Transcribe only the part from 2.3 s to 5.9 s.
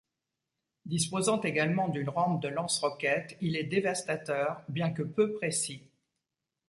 de lance-roquette, il est dévastateur, bien que peu précis.